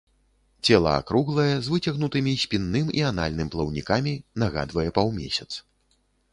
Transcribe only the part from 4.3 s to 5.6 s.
нагадвае паўмесяц.